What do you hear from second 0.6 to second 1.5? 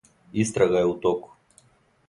је у току.